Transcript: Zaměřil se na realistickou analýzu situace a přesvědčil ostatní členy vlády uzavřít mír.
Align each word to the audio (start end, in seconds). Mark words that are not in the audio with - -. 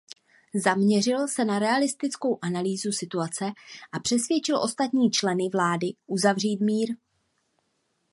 Zaměřil 0.55 1.27
se 1.27 1.45
na 1.45 1.59
realistickou 1.59 2.39
analýzu 2.41 2.91
situace 2.91 3.45
a 3.91 3.99
přesvědčil 3.99 4.61
ostatní 4.63 5.11
členy 5.11 5.49
vlády 5.49 5.87
uzavřít 6.07 6.61
mír. 6.61 6.95